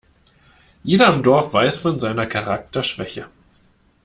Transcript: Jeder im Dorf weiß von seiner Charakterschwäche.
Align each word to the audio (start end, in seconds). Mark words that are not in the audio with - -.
Jeder 0.83 1.13
im 1.13 1.21
Dorf 1.21 1.53
weiß 1.53 1.77
von 1.77 1.99
seiner 1.99 2.25
Charakterschwäche. 2.25 3.27